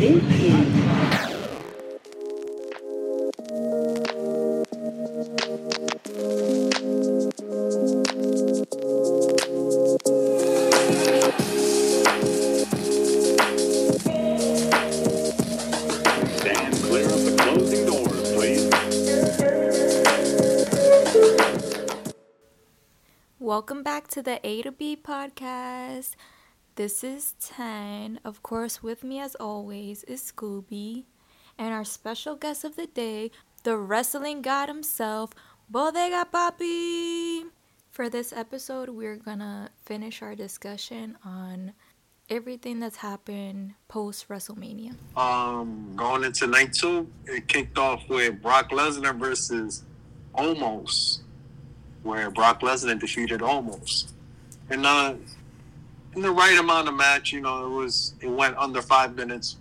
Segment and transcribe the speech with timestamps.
[0.00, 0.80] This is.
[23.38, 26.14] Welcome back to the A to B podcast.
[26.80, 28.20] This is Tenn.
[28.24, 31.04] Of course, with me as always is Scooby.
[31.58, 33.32] And our special guest of the day,
[33.64, 35.32] the wrestling god himself,
[35.68, 37.42] Bodega Papi.
[37.90, 41.74] For this episode, we're gonna finish our discussion on
[42.30, 44.94] everything that's happened post WrestleMania.
[45.18, 49.84] Um, going into night two, it kicked off with Brock Lesnar versus
[50.34, 51.18] Omos,
[52.04, 54.12] where Brock Lesnar defeated Omos.
[54.70, 55.12] And uh,
[56.14, 59.56] in the right amount of match, you know, it was it went under five minutes,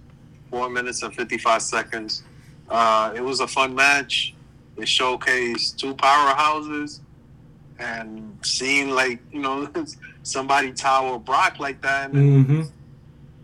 [0.49, 2.23] four minutes and fifty five seconds.
[2.69, 4.33] Uh, it was a fun match.
[4.77, 6.99] It showcased two powerhouses,
[7.79, 9.67] and seeing like you know
[10.23, 12.61] somebody tower Brock like that, and Mm-hmm.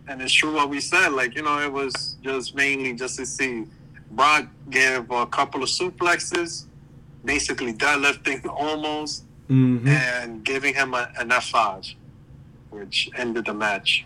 [0.08, 1.10] and it's true what we said.
[1.10, 3.66] Like you know, it was just mainly just to see
[4.12, 6.66] Brock give a couple of suplexes,
[7.24, 9.88] basically deadlifting Omos, Mm-hmm.
[9.88, 11.84] and giving him a, an F five,
[12.76, 14.06] which ended the match.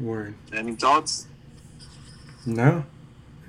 [0.00, 0.34] Word.
[0.52, 1.26] Any thoughts?
[2.46, 2.84] No.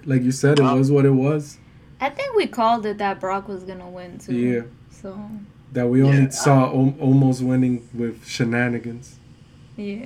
[0.05, 1.57] Like you said, it was what it was.
[2.01, 4.35] I think we called it that Brock was gonna win too.
[4.35, 4.61] Yeah.
[4.91, 5.17] So
[5.71, 9.15] That we only Yeah, saw al- Omos winning with shenanigans.
[9.77, 10.05] Yeah.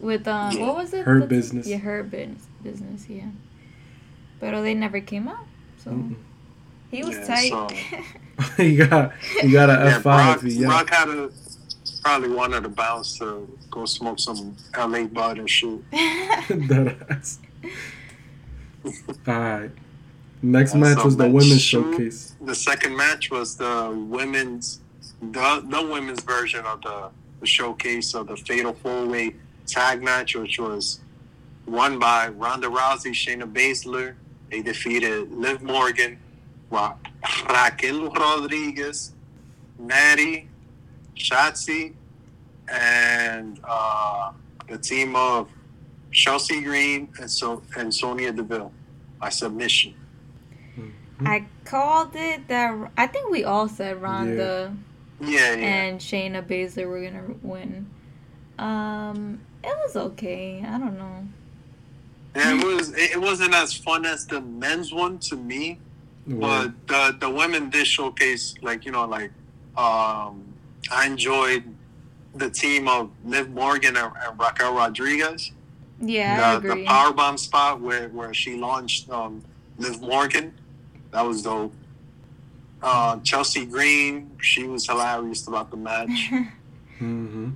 [0.00, 0.66] With um, Yeah.
[0.66, 1.04] what was it?
[1.04, 1.66] Her The- business.
[1.66, 2.46] Yeah, Hurt Business.
[2.62, 3.08] Business.
[3.08, 3.26] Yeah.
[4.40, 5.46] But they never came out,
[5.84, 6.14] so Mm-mm.
[6.90, 7.50] he was Yeah, tight.
[7.50, 7.68] so-
[8.62, 9.12] you got
[9.42, 10.40] you got a yeah, F five.
[10.40, 10.66] Brock, Yeah.
[10.66, 11.30] Brock had a
[12.02, 15.84] probably wanted to bounce to go smoke some LA bud and shoot.
[15.92, 17.38] that ass.
[19.26, 19.70] All right.
[20.42, 22.34] Next match so was the women's two, showcase.
[22.40, 24.80] The second match was the women's,
[25.20, 27.10] the, the women's version of the,
[27.40, 29.34] the showcase of the Fatal Four Way
[29.66, 31.00] Tag match, which was
[31.66, 34.14] won by Ronda Rousey, Shayna Baszler.
[34.50, 36.18] They defeated Liv Morgan,
[36.70, 36.96] Ra-
[37.48, 39.12] Raquel Rodriguez,
[39.78, 40.48] Natty,
[41.20, 41.94] Shotzi,
[42.68, 44.32] and uh,
[44.68, 45.48] the team of
[46.12, 48.72] Chelsea Green and so and Sonya Deville
[49.20, 49.94] by submission.
[51.22, 52.74] I called it that.
[52.96, 54.74] I think we all said Ronda
[55.20, 55.66] Yeah, yeah.
[55.66, 57.90] and Shayna Baszler were gonna win.
[58.58, 60.64] Um, it was okay.
[60.66, 61.26] I don't know.
[62.34, 62.90] Yeah, it was.
[62.94, 65.78] It it wasn't as fun as the men's one to me,
[66.26, 66.40] Word.
[66.40, 69.30] but the the women did showcase like you know like
[69.76, 70.49] um
[70.90, 71.64] I enjoyed
[72.34, 75.52] the team of Liv Morgan and, and Raquel Rodriguez.
[76.00, 76.84] Yeah, I the, the agree.
[76.86, 79.42] power bomb spot where where she launched um
[79.78, 80.52] Liv Morgan,
[81.10, 81.74] that was dope.
[82.82, 86.32] Uh, Chelsea Green, she was hilarious about the match.
[87.00, 87.52] Mm-hmm.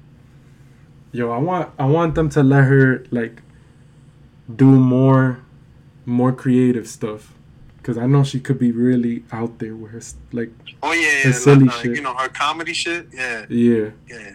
[1.12, 3.43] Yo, I want I want them to let her like
[4.56, 5.41] do more
[6.06, 7.34] more creative stuff.
[7.84, 10.00] Cause I know she could be really out there with her
[10.33, 10.50] like
[10.83, 11.97] Oh yeah, Her yeah silly like, uh, shit.
[11.97, 13.09] you know her comedy shit.
[13.12, 13.91] Yeah, yeah.
[14.09, 14.31] Yeah.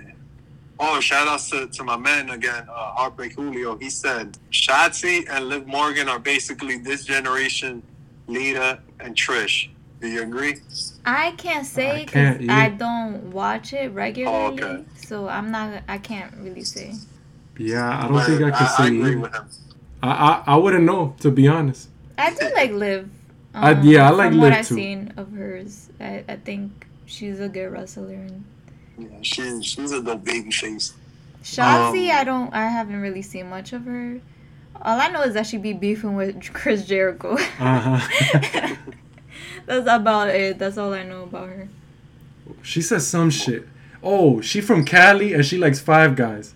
[0.80, 3.76] Oh, shout outs to, to my man again, uh, Heartbreak Julio.
[3.78, 7.84] He said Shotzi and Liv Morgan are basically this generation
[8.28, 9.70] Lita and Trish.
[10.00, 10.56] Do you agree?
[11.06, 14.86] I can't say I because can't I, don't watch it regularly, okay.
[14.96, 15.84] so I'm not.
[15.90, 16.94] I can't really say.
[17.58, 19.20] Yeah, I don't But think I can say I agree either.
[19.20, 19.50] with him.
[20.04, 21.90] I, I I wouldn't know to be honest.
[22.18, 23.10] I do like Liv.
[23.54, 24.76] Um, I- yeah, I like from what I've too.
[24.76, 25.90] seen of hers.
[26.00, 28.14] I, I think she's a good wrestler.
[28.14, 28.44] And
[28.98, 30.94] Yeah, she's she's a dope baby face.
[31.44, 32.54] Shotzi, Um, I don't.
[32.54, 34.20] I haven't really seen much of her.
[34.82, 37.34] All I know is that she be beefing with Chris Jericho.
[37.60, 38.76] Uh-huh.
[39.66, 40.58] That's about it.
[40.60, 41.70] That's all I know about her.
[42.62, 43.68] she says some shit.
[44.02, 46.54] Oh, she from Cali and she likes Five Guys.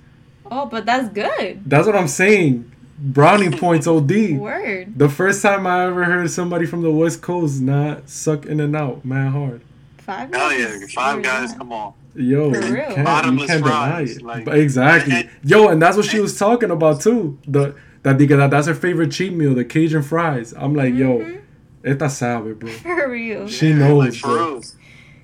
[0.50, 1.62] Oh, but that's good.
[1.66, 2.72] That's what I'm saying.
[3.04, 4.38] Brownie points OD.
[4.40, 4.98] Word.
[4.98, 8.76] The first time I ever heard somebody from the West Coast not suck in and
[8.76, 9.62] out, man hard.
[9.98, 10.34] Five.
[10.34, 11.94] Hell guys yeah, five really guys, come on.
[12.16, 12.86] Yo, For you real.
[12.86, 14.22] can't, you Bottomless can't deny it.
[14.22, 15.14] like- exactly.
[15.16, 17.38] and- Yo, and that's what she was talking about too.
[17.48, 20.54] The that that that's her favorite cheat meal, the Cajun fries.
[20.58, 21.42] I'm like, yo, Mhm.
[21.86, 22.70] esta sabe, bro.
[22.84, 23.48] For real.
[23.48, 24.52] She Yeah, knows, like, for bro.
[24.56, 24.62] real.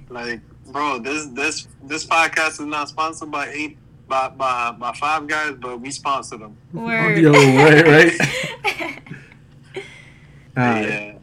[0.10, 3.78] Like, bro, this this this podcast is not sponsored by eight
[4.10, 6.58] by by, by five guys, but we sponsor them.
[6.74, 7.18] Word.
[7.20, 9.02] Yo, right, right.
[10.58, 11.14] Alright, Yeah.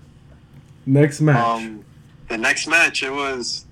[0.86, 1.36] next match.
[1.36, 1.84] Um,
[2.28, 3.66] the next match it was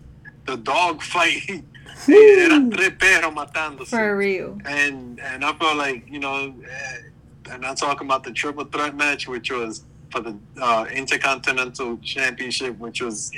[0.47, 1.43] the dog fight.
[2.09, 2.15] Woo.
[2.15, 3.87] Eran tres perros matándose.
[3.89, 4.59] For real.
[4.67, 8.97] and and I felt like you know, eh, and I'm talking about the triple threat
[8.97, 13.31] match, which was for the uh, Intercontinental Championship, which was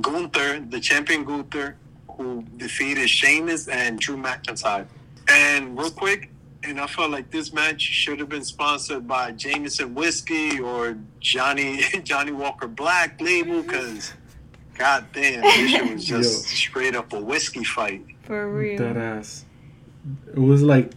[0.00, 1.76] Gunther, the champion Gunther,
[2.22, 4.86] who defeated Sheamus and Drew McIntyre.
[5.28, 6.30] And real quick,
[6.64, 11.82] and I felt like this match should have been sponsored by Jameson Whiskey or Johnny
[12.04, 14.12] Johnnie Walker Black label, because
[14.78, 16.54] god damn, this shit was just Yo.
[16.54, 18.04] straight up a whiskey fight.
[18.22, 18.78] For real.
[18.78, 19.44] That ass.
[20.32, 20.92] It was like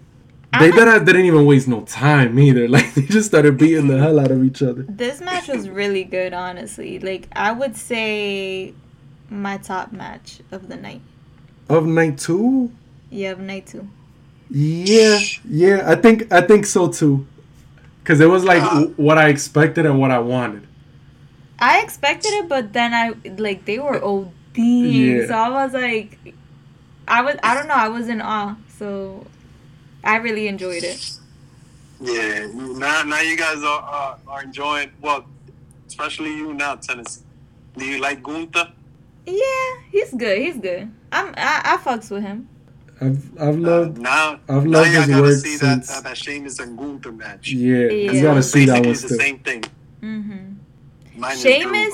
[0.59, 2.67] they a- that didn't even waste no time either.
[2.75, 4.83] Like they just started beating the hell out of each other.
[4.87, 6.99] This match was really good, honestly.
[6.99, 8.73] Like I would say
[9.29, 11.01] my top match of the night.
[11.69, 12.71] Of night two,
[13.09, 13.87] Yeah, of night two.
[14.49, 15.19] yeah,
[15.49, 15.83] yeah.
[15.89, 17.25] I think I think so too.
[18.03, 20.67] Cause it was like Uh, w- what I expected and what I wanted.
[21.57, 24.31] I expected it, but then I like they were OD.
[24.57, 25.25] Yeah.
[25.27, 26.19] So I was like,
[27.07, 27.73] I was I don't know.
[27.73, 28.55] I was in awe.
[28.77, 29.25] So
[30.03, 31.17] I really enjoyed it.
[31.99, 34.91] Yeah, now now you guys are are, are enjoying.
[35.01, 35.25] Well,
[35.87, 37.21] especially you now, Tennessee.
[37.75, 38.71] Do you like Gunther?
[39.25, 40.37] Yeah, he's good.
[40.41, 40.91] He's good.
[41.17, 42.47] I'm I, I fucks with him.
[43.01, 46.03] I've I've Uh, loved now, I've now loved y'all his gotta work see since- that
[46.03, 47.51] that Sheamus and Gunther match.
[47.51, 47.87] yeah.
[47.89, 48.11] Yeah.
[48.11, 49.63] You gotta see that Basically one the same thing.
[50.01, 51.19] Mm-hmm.
[51.19, 51.93] Mine is Drew, Sheamus,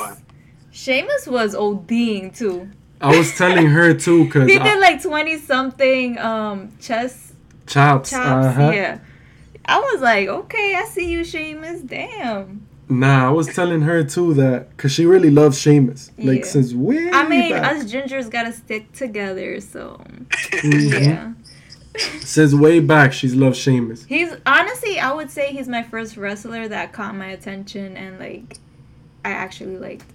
[0.72, 2.70] Sheamus was ODing too.
[3.00, 7.34] I was telling her too, cause He I- did like twenty something um chest
[7.68, 8.10] chops.
[8.12, 8.46] chops.
[8.48, 8.72] uh-huh.
[8.72, 9.00] Yeah.
[9.66, 11.82] I was like, okay, I see you, Sheamus.
[11.82, 12.68] Damn.
[12.92, 17.10] Nah, I was telling her too that because she really loves Sheamus, like since way
[17.12, 17.78] I mean, back.
[17.78, 21.02] us gingers gotta stick together, so Mhm.
[21.06, 21.32] yeah.
[22.20, 24.04] Since way back, she's loved Sheamus.
[24.06, 28.58] He's honestly, I would say he's my first wrestler that caught my attention and like
[29.24, 30.06] I actually liked.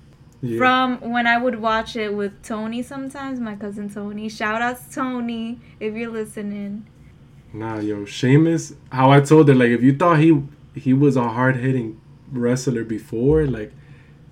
[0.42, 0.58] Yeah.
[0.58, 4.28] From when I would watch it with Tony sometimes, my cousin Tony.
[4.28, 6.84] Shout out to Tony if you're listening.
[7.54, 8.74] Nah, yo, Sheamus.
[8.90, 10.42] How I told her, like, if you thought he
[10.74, 11.98] he was a hard hitting
[12.32, 13.72] wrestler before, like,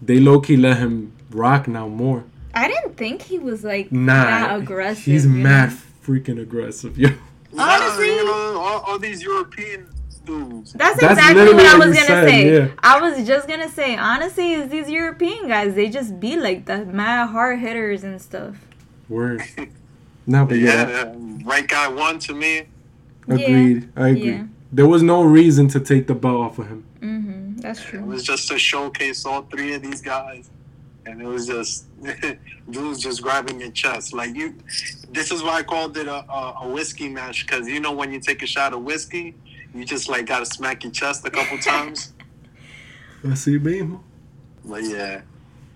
[0.02, 2.24] they low key let him rock now more.
[2.54, 5.04] I didn't think he was like Nah, that aggressive.
[5.04, 5.76] He's you mad know?
[6.06, 7.10] freaking aggressive, yo.
[7.58, 9.86] Honestly- you know, all, all these European
[10.24, 10.72] dudes.
[10.72, 12.54] That's, That's exactly literally what I was gonna said, say.
[12.56, 12.68] yeah.
[12.82, 16.84] I was just gonna say, honestly, is these European guys, they just be like the
[16.86, 18.56] mad hard hitters and stuff.
[19.08, 19.42] Word.
[20.26, 21.14] Nah, but yeah, Yeah,
[21.44, 22.62] right guy won to me.
[23.28, 23.90] agreed.
[23.94, 24.30] I agree.
[24.30, 24.44] Yeah.
[24.72, 26.84] There was no reason to take the belt off of him.
[27.56, 30.50] That's It was just to showcase all three of these guys,
[31.06, 31.86] and it was just
[32.70, 34.12] dudes just grabbing your chest.
[34.12, 34.54] Like you,
[35.10, 38.12] this is why I called it a, a, a whiskey match because you know when
[38.12, 39.34] you take a shot of whiskey,
[39.74, 42.12] you just like gotta smack your chest a couple times.
[43.28, 44.00] I see, mismo.
[44.64, 45.22] But yeah,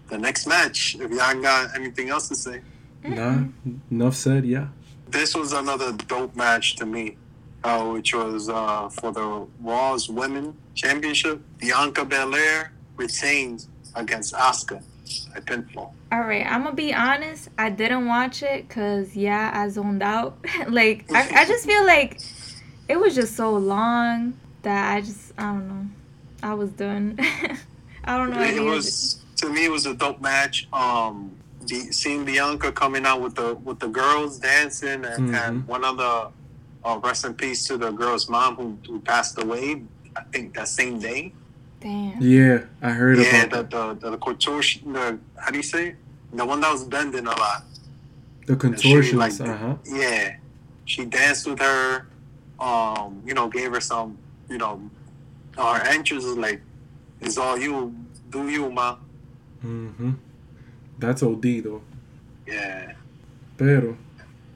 [0.08, 0.96] the next match.
[0.98, 2.60] If y'all got anything else to say,
[3.04, 3.44] Nah,
[3.90, 4.44] enough said.
[4.44, 4.68] Yeah.
[5.08, 7.16] this was another dope match to me,
[7.64, 11.40] uh, which was uh, for the Raw's Women Championship.
[11.58, 14.82] Bianca Belair retains against Asuka
[15.34, 15.92] at pinfall.
[16.12, 17.48] All right, I'm gonna be honest.
[17.58, 20.38] I didn't watch it because yeah, I zoned out.
[20.68, 22.20] like I, I just feel like
[22.88, 25.86] it was just so long that I just I don't know.
[26.42, 27.18] I was done.
[28.04, 28.40] I don't know.
[28.40, 31.30] it any of was to me it was a dope match um
[31.66, 35.66] the, seeing bianca coming out with the with the girls dancing and, and Mhm.
[35.66, 36.30] one of the
[36.84, 39.82] uh, rest in peace to the girl's mom who, who passed away
[40.16, 41.32] i think that same day
[41.80, 42.20] Damn.
[42.20, 44.00] Yeah, I heard yeah about the, that.
[44.00, 45.96] the, the contortion the how do you say it?
[46.32, 47.62] the one that was bending a lot
[48.46, 49.38] The And she, like.
[49.40, 49.74] Uh huh.
[49.84, 50.36] yeah
[50.86, 52.06] she danced with her
[52.58, 54.18] um you know gave her some
[54.50, 54.90] you know
[55.56, 56.60] her entrance was like
[57.20, 57.94] it's all you
[58.30, 58.96] do you ma
[59.64, 60.12] Mm-hmm.
[60.98, 61.82] That's OD though.
[62.46, 62.92] yeah
[63.56, 63.96] Pero,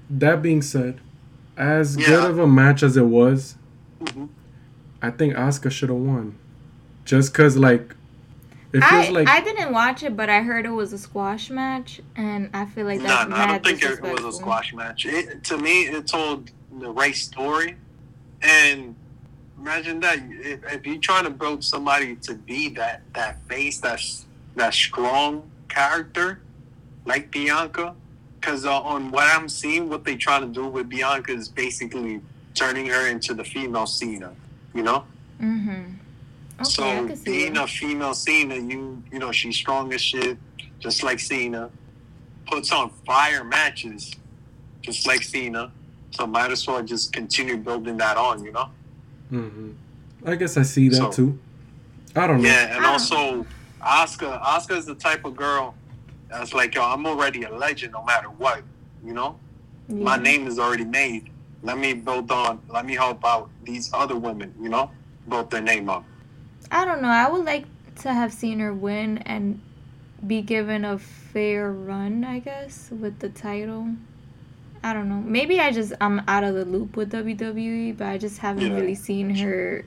[0.09, 1.01] that being said,
[1.57, 2.07] as Yeah.
[2.07, 3.57] good of a match as it was,
[4.01, 4.29] Mhm.
[5.03, 6.39] I think Asuka should have won.
[7.05, 7.97] Just cause like,
[8.73, 11.51] it feels I, like I didn't watch it, but I heard it was a squash
[11.51, 14.33] match, and I feel like No, that's no, I mad don't think it was a
[14.33, 15.05] squash match.
[15.05, 17.77] It, to me, it told the right story.
[18.41, 18.95] And
[19.59, 23.95] imagine that if, if you're trying to build somebody to be that that face, that
[23.95, 26.41] s- that strong character,
[27.05, 27.95] like Bianca,
[28.41, 32.21] because uh, on what I'm seeing, what they're trying to do with Bianca is basically
[32.55, 34.33] turning her into the female Cena.
[34.75, 35.05] You know.
[35.41, 35.95] Mm-hmm.
[36.61, 37.65] Okay, So being that.
[37.65, 40.39] a female Cena, you you know she's strong as shit,
[40.79, 41.71] just like Cena.
[42.47, 44.13] Puts on fire matches,
[44.83, 45.71] just like Cena.
[46.11, 48.69] So might as well just continue building that on, you know.
[49.31, 49.71] hmm
[50.25, 51.39] I guess I see that So- too.
[52.15, 52.49] I don't know.
[52.49, 53.47] Yeah, and also
[53.81, 54.41] Asuka.
[54.43, 55.75] Asuka is the type of girl
[56.29, 58.63] that's like, yo, I'm already a legend no matter what,
[59.05, 59.39] you know.
[59.89, 61.31] My name is already made.
[61.63, 62.61] Let me build on.
[62.69, 64.91] Let me help out these other women, you know.
[65.29, 66.05] build their name up.
[66.71, 67.09] I don't know.
[67.09, 67.67] I would like
[68.03, 69.61] to have seen her win and
[70.27, 73.89] be given a fair run, I guess, with the title.
[74.83, 75.21] I don't know.
[75.25, 78.75] Maybe I just I'm out of the loop with WWE, but I just haven't Yeah.
[78.81, 79.85] really seen her.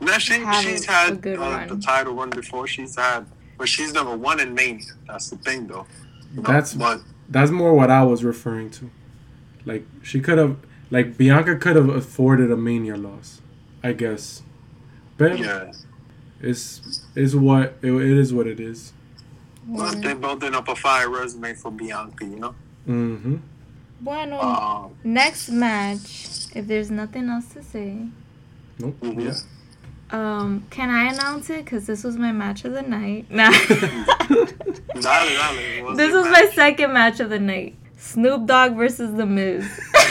[0.00, 1.68] Now she, Have she's a had good uh, run.
[1.68, 2.66] the title run before.
[2.66, 3.26] She's had,
[3.56, 4.84] but she's never won in Mania.
[5.06, 5.86] That's the thing, though.
[6.34, 6.48] You know?
[6.48, 8.90] That's but that's more what I was referring to.
[9.64, 10.56] Like she could have,
[10.90, 13.40] like Bianca could have afforded a Mania loss,
[13.82, 14.42] I guess.
[15.16, 15.72] But yeah,
[16.40, 18.92] it's it's what it, it is what it is.
[19.66, 22.24] but they're building up a fire resume for Bianca.
[22.24, 22.54] You know.
[22.88, 23.36] Mm-hmm.
[24.00, 26.46] Bueno, Um, next match.
[26.54, 28.06] If there's nothing else to say,
[28.78, 28.98] Nope.
[29.00, 29.22] Mhm.
[29.24, 29.36] Yeah.
[30.18, 31.66] um, can I announce it?
[31.66, 33.30] Cause this was my match of the night.
[33.30, 33.50] Nah.
[34.30, 34.56] dale,
[35.02, 37.76] dale, what's this your was my second match of the night.
[37.98, 39.68] Snoop Dogg versus The Miz.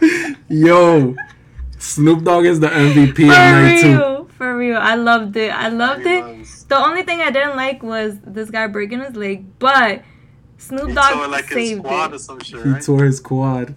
[0.48, 1.14] Yo,
[1.78, 3.88] Snoop Dogg is the MVP For of night two.
[3.96, 4.78] real, for real.
[4.78, 5.50] I loved it.
[5.50, 6.38] I loved He it.
[6.38, 10.02] was- The only thing I didn't like was this guy breaking his leg, but
[10.58, 12.18] Snoop Dogg tore like his saved quad or it.
[12.20, 12.82] some shit, He right?
[12.82, 13.74] tore his quad.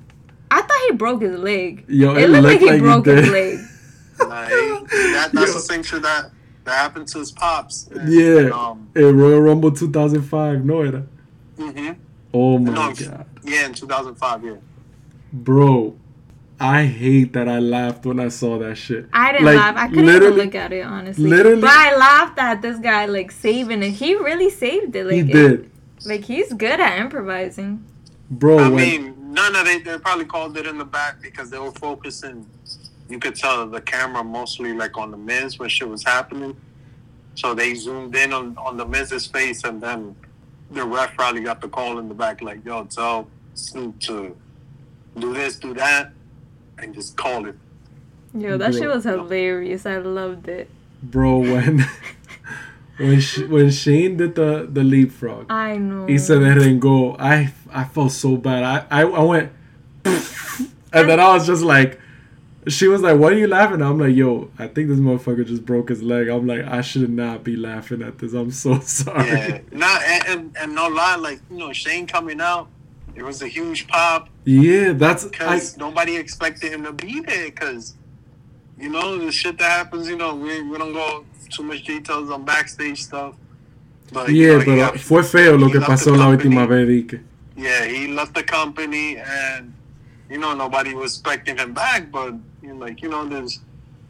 [0.50, 1.86] I thought he broke his leg.
[1.88, 3.18] Yo, It it, looked looked like he broke did.
[3.20, 3.60] his leg.
[4.20, 4.54] Nah, he-
[5.14, 5.54] that, that's Yo.
[5.54, 6.32] the same shit that
[6.64, 7.88] that happened to his pops.
[7.88, 8.50] And, Yeah.
[8.52, 11.04] Um, In Royal Rumble 2005, no era.
[11.58, 11.96] mhm.
[12.34, 14.44] Oh my No, god, Yeah, in 2005.
[14.46, 14.56] Yeah.
[15.34, 15.96] bro,
[16.64, 19.08] I hate that I laughed when I saw that shit.
[19.14, 19.76] I didn't Like, laugh.
[19.78, 21.30] I couldn't even look at it honestly.
[21.30, 23.92] literally- but I laughed at this guy like saving it.
[23.92, 25.06] He really saved it.
[25.06, 25.72] Like he it- did,
[26.06, 27.84] like he's good at improvising.
[28.30, 28.60] bro.
[28.60, 31.60] I when, mean, none of they they probably called it in the back because they
[31.60, 32.46] were focusing.
[33.10, 36.56] You could tell the camera mostly like on the Miz when shit was happening.
[37.36, 40.16] So they zoomed in on on the Miz's face, and then
[40.70, 44.36] the ref probably got the call in the back like, "Yo, tell Snoop to
[45.20, 46.14] do this, do that,
[46.84, 47.56] and just call it."
[48.34, 49.86] Yo, that shit was hilarious.
[49.86, 50.70] I loved it.
[51.04, 51.86] bro, when
[52.98, 56.06] when Sh- when Shane did the the leapfrog, I know.
[56.06, 57.16] he said it didn't go.
[57.20, 58.64] I I felt so bad.
[58.64, 59.52] I I, I went,
[60.06, 62.00] and then I was just like.
[62.68, 63.88] She was like, "What are you laughing?" at?
[63.88, 67.10] I'm like, "Yo, I think this motherfucker just broke his leg." I'm like, "I should
[67.10, 68.34] not be laughing at this.
[68.34, 72.40] I'm so sorry." Yeah, not and, and and no lie, like you know Shane coming
[72.40, 72.68] out,
[73.16, 74.30] it was a huge pop.
[74.46, 77.46] Yeah, that's because nobody expected him to be there.
[77.52, 77.96] Because
[78.80, 80.08] you know the shit that happens.
[80.08, 83.36] You know we, we don't go too much details on backstage stuff.
[84.12, 86.18] But you Yeah, know, he pero got- fue feo lo he que left pasó the
[86.18, 87.22] la última vez, Dique.
[87.56, 89.74] yeah, he left the company, and
[90.30, 92.12] you know nobody was expecting him back.
[92.12, 93.60] But you know, like you know, there's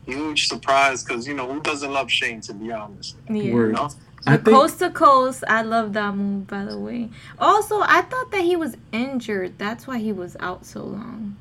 [0.05, 3.17] huge surprise because you know who doesn't love Shane to be honest.
[3.29, 3.43] Yeah.
[3.43, 3.89] You know,
[4.27, 6.47] I The think coast to coast, I love that move.
[6.47, 7.09] By the way,
[7.39, 9.57] also I thought that he was injured.
[9.57, 11.37] That's why he was out so long.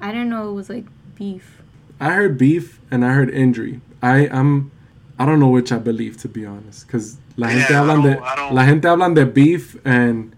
[0.00, 1.60] I didn't know it was like beef.
[2.00, 3.80] I heard beef and I heard injury.
[4.02, 4.70] I am
[5.18, 8.02] I don't know which I believe to be honest, because la Yeah, gente I hablan
[8.02, 10.34] de don't- I don't- la gente hablan de beef and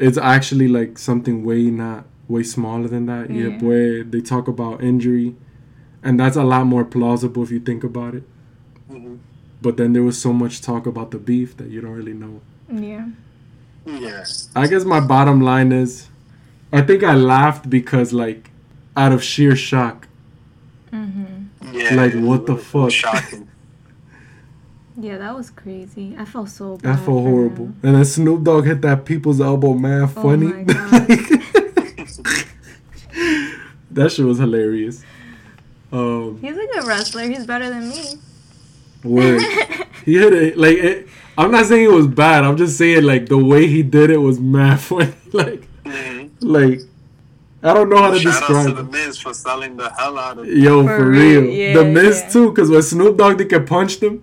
[0.00, 3.30] it's actually like something way not way smaller than that.
[3.30, 3.58] Yeah, Yeah.
[3.58, 5.36] boy, they talk about injury,
[6.02, 8.24] and that's a lot more plausible if you think about it.
[8.90, 9.18] Mhm.
[9.64, 12.40] But then there was so much talk about the beef that you don't really know.
[12.70, 13.08] Yeah.
[13.86, 16.08] yeah, I guess my bottom line is,
[16.72, 18.50] I think I laughed because like,
[18.96, 20.06] out of sheer shock.
[20.92, 21.74] Mm-hmm.
[21.74, 21.94] yeah.
[21.94, 22.90] Like, what the fuck?
[22.92, 23.48] Shocking.
[24.96, 26.14] Yeah, that was crazy.
[26.16, 26.82] I felt so bad.
[26.92, 27.64] That felt for horrible.
[27.64, 27.76] him.
[27.82, 30.46] And then Snoop Dogg hit that people's elbow, man, Oh funny.
[30.46, 31.08] my God.
[33.90, 35.02] that shit was hilarious.
[35.92, 37.22] Um, He's a good wrestler.
[37.24, 38.04] He's better than me.
[39.04, 39.40] Word.
[40.04, 41.08] he hit it like it.
[41.36, 42.44] I'm not saying it was bad.
[42.44, 45.12] I'm just saying like the way he did it was mad funny.
[45.32, 46.30] like, Mhm.
[46.40, 46.80] like
[47.62, 48.84] I don't know how to Shout out to describe the.
[48.84, 50.46] Miz for selling the hell out of.
[50.46, 51.50] Yo, For for, real, real.
[51.50, 52.28] yeah, the Miz yeah.
[52.28, 54.22] too, because when Snoop Dogg did get punched him,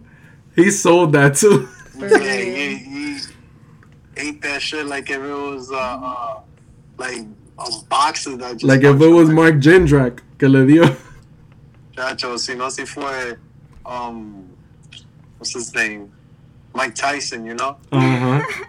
[0.55, 1.65] he sold that too.
[1.97, 2.55] For Yeah, real.
[2.55, 3.17] he, he
[4.17, 6.39] ate that shit like if it was uh, uh
[6.97, 7.21] like
[7.57, 10.95] a boxer that just like if it was Mark Jindrak que le dio.
[11.97, 13.37] Chacho, si no si fue
[13.85, 14.45] um
[15.41, 16.11] what's his name?
[16.75, 17.77] Mike Tyson, you know?
[17.91, 18.63] Uh huh.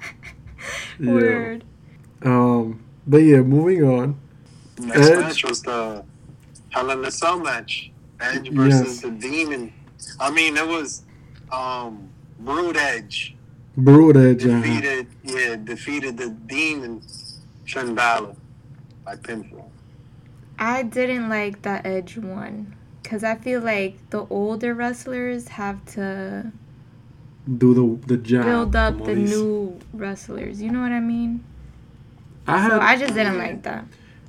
[0.98, 1.12] yeah.
[1.12, 1.64] Word.
[2.24, 2.82] Um.
[3.06, 4.18] But yeah, moving on.
[4.78, 5.18] Next Edge.
[5.18, 6.02] match was the
[6.70, 7.90] Hell in a Cell match.
[8.20, 9.00] Edge versus Yes.
[9.02, 9.70] the Demon.
[10.18, 11.02] I mean, it was
[11.52, 13.36] um Brood Edge
[13.76, 14.46] Brood Edge.
[14.46, 14.62] uh-huh.
[14.62, 17.02] defeated, yeah, defeated the Demon
[17.66, 18.34] Finn Balor
[19.04, 19.68] by pinfall.
[20.58, 26.52] I didn't like that Edge one because I feel like the older wrestlers have to
[27.46, 28.44] Do the the job.
[28.44, 29.30] build up the dice.
[29.30, 30.62] new wrestlers.
[30.62, 31.42] You know what I mean?
[32.46, 32.70] I had.
[32.70, 33.84] So I just didn't like that.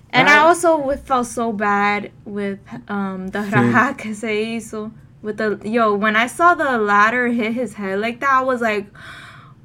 [0.10, 3.72] And I I- also felt so bad with um the Finn.
[3.74, 4.91] raja que se hizo.
[5.22, 5.93] with the yo.
[5.96, 8.88] When I saw the ladder hit his head like that, I was like,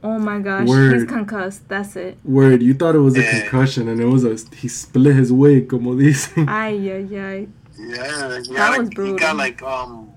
[0.04, 2.18] "Oh my gosh, he's concussed." That's it.
[2.24, 3.40] Word, you thought it was a Yeah.
[3.40, 6.48] concussion and it was a he split his wig, como dicen.
[6.48, 7.48] Ay ay ay.
[7.78, 8.28] Yeah, yeah.
[8.56, 9.16] That like, was He brutal.
[9.18, 10.10] got like um,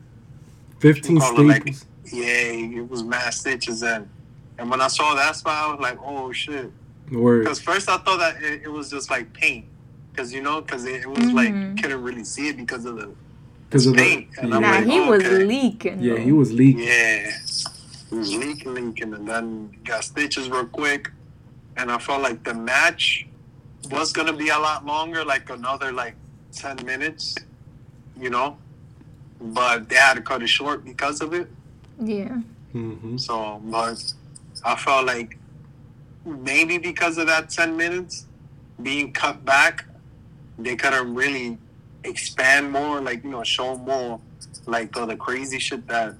[0.79, 1.85] Fifteen call it like- staples.
[2.11, 4.07] Yeah, it was mass stitches and
[4.57, 6.71] and when I saw that spot, I was like, oh shit.
[7.09, 9.65] Because first I thought that it, it was just like paint,
[10.11, 11.75] because you know, because it, it was like Mhm.
[11.77, 13.09] you couldn't really see it because of the
[13.69, 14.27] Because of the paint.
[14.37, 15.43] And I'm Nah, like, he was okay.
[15.45, 16.01] leaking.
[16.01, 16.19] yeah, though.
[16.21, 16.83] he was leaking.
[16.83, 17.31] Yeah,
[18.09, 21.09] he was leaking, leaking, and then got stitches real quick.
[21.77, 23.25] And I felt like the match
[23.89, 26.15] was gonna be a lot longer, like another like
[26.51, 27.35] ten minutes,
[28.19, 28.57] you know.
[29.39, 31.49] But they had to cut it short because of it.
[32.03, 32.41] Yeah.
[32.71, 34.01] hmm So, but
[34.65, 35.37] I felt like
[36.25, 38.25] maybe because of that ten minutes
[38.81, 39.85] being cut back,
[40.57, 41.57] they could have really
[42.03, 44.19] expand more, like you know, show more,
[44.65, 46.15] like all the crazy shit that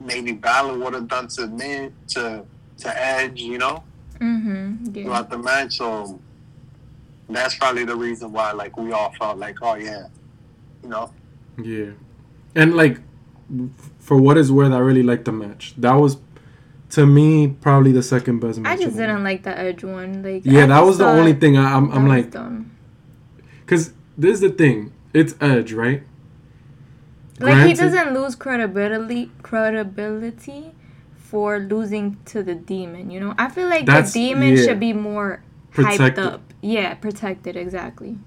[0.00, 2.44] maybe Balor would have done to me to
[2.78, 3.82] to Edge, you know,
[4.18, 4.96] Mhm.
[4.96, 5.04] Yeah.
[5.04, 5.76] throughout the match.
[5.76, 6.18] So
[7.28, 10.06] that's probably the reason why, like, we all felt like, oh yeah,
[10.82, 11.10] you know,
[11.62, 11.90] Yeah.
[12.54, 12.98] And like
[14.00, 15.74] for what is worth, I really liked the match.
[15.76, 16.16] That was
[16.90, 18.78] to me probably the second best match.
[18.78, 19.32] I just didn't night.
[19.32, 20.22] like the edge one.
[20.22, 22.72] Like Yeah, I that was the only thing I, I'm, I'm like, dumb.
[23.60, 24.92] because this is the thing.
[25.12, 26.02] It's Edge, right?
[27.38, 30.72] Like he doesn't lose credibility credibility
[31.16, 33.10] for losing to the demon.
[33.10, 34.64] You know, I feel like the demon yeah.
[34.64, 35.42] should be more
[35.72, 36.42] hyped up.
[36.60, 38.18] Yeah, protected exactly.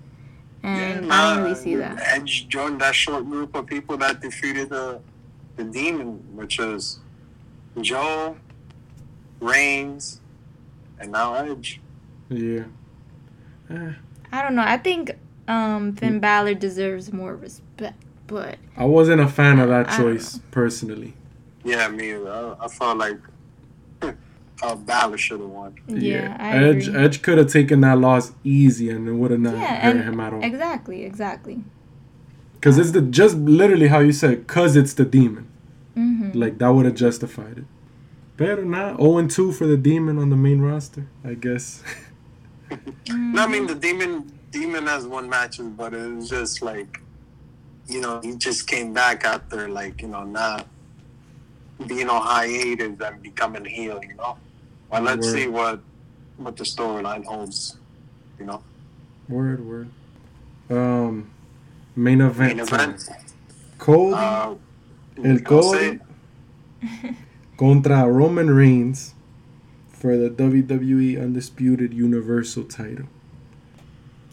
[0.63, 1.99] And Yeah, I don't nah, really see that.
[2.01, 5.01] Edge joined that short group of people that defeated the
[5.55, 6.99] the demon, which is
[7.81, 8.37] Joe,
[9.39, 10.21] Reigns,
[10.99, 11.79] and now Edge.
[12.29, 12.63] Yeah.
[13.69, 13.93] Eh,
[14.31, 14.63] I don't know.
[14.65, 15.11] I think
[15.47, 20.13] um Finn Balor deserves more respect, but I wasn't a fan of that I don't
[20.17, 21.13] choice personally.
[21.63, 22.11] Yeah, me.
[22.13, 22.29] either.
[22.59, 23.19] I, I felt like
[24.01, 25.75] uh, Balor should have won.
[25.87, 27.01] yeah, I Edge agree.
[27.03, 30.19] Edge could have taken that loss easy and it would have not yeah, hurt him
[30.19, 30.43] at all.
[30.43, 31.63] exactly, exactly.
[32.63, 35.49] Because it's the just literally how you said, cause it's the demon.
[35.95, 37.65] hmm Like that would have justified it.
[38.37, 41.83] Better not 0 2 for the demon on the main roster, I guess.
[43.09, 44.31] No, I mean the demon.
[44.49, 46.99] Demon has one matches, but it was just like,
[47.87, 50.65] you know, he just came back after like you know not
[51.85, 53.99] being on hiatus and becoming heel.
[54.01, 54.37] You know,
[54.89, 55.35] well, let's Word.
[55.35, 55.81] see what
[56.37, 57.77] what the storyline holds.
[58.39, 58.63] You know,
[59.27, 59.89] word, word.
[60.69, 61.32] Um,
[61.95, 62.57] main event.
[62.57, 63.09] main event.
[63.77, 64.55] Cody Uh,
[65.23, 65.99] El Cody
[67.57, 69.13] contra Roman Reigns
[69.89, 73.05] for the WWE Undisputed Universal title.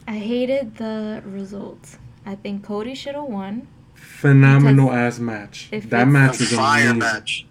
[0.09, 1.99] I hated the results.
[2.27, 3.69] I think Cody should have won.
[3.95, 5.69] Phenomenal Because ass match.
[5.71, 6.99] That it's- match a was fire amazing.
[6.99, 7.47] match.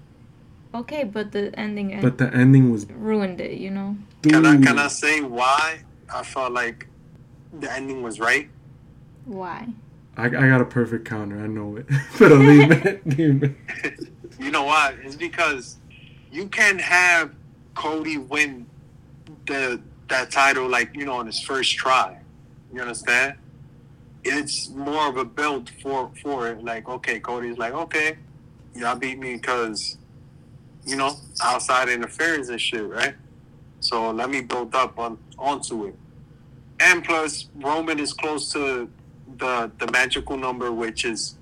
[0.76, 3.58] Okay, but the ending But the ending was ruined it.
[3.60, 3.98] You know.
[4.22, 5.80] Can I can I say why
[6.14, 6.88] I felt like
[7.58, 8.50] the ending was right?
[9.26, 9.68] Why?
[10.20, 11.40] I, I got a perfect counter.
[11.40, 11.86] I know it.
[12.20, 13.06] but leave it.
[13.18, 13.56] Leave it.
[14.38, 14.96] You know why?
[15.02, 15.78] It's because
[16.32, 17.34] you can have
[17.74, 18.66] Cody win
[19.46, 22.20] the that title like you know on his first try.
[22.74, 23.36] You understand?
[24.24, 26.64] It's more of a build for for it.
[26.64, 28.18] Like okay, Cody's like okay,
[28.76, 29.98] y'all beat me because
[30.86, 33.16] you know outside interference and shit, right?
[33.80, 35.96] So let me build up on onto it.
[36.82, 38.90] And plus, Roman is close to
[39.40, 41.36] the the magical number, which is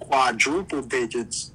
[0.00, 1.52] quadruple digits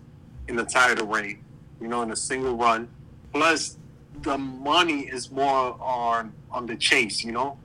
[0.47, 1.43] in the title reign,
[1.82, 2.88] you know, in a single run.
[3.34, 3.77] Plus,
[4.21, 7.58] the money is more on on the chase, you know,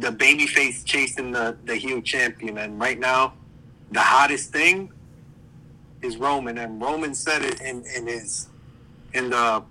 [0.00, 3.32] the babyface chasing the the heel champion, and right now,
[3.92, 4.90] the hottest thing
[6.02, 8.48] is Roman, and Roman said it in in his
[9.14, 9.62] in the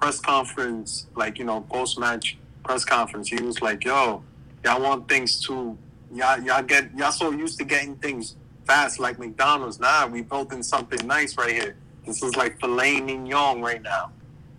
[0.00, 3.28] press conference, like you know, post match press conference.
[3.28, 4.22] He was like, "Yo,
[4.64, 5.76] y'all want things to
[6.12, 9.80] y'all y'all get y'all so used to getting things fast like McDonald's.
[9.80, 11.76] Nah, we building something nice right here.
[12.06, 14.10] This is like filet mignon right now.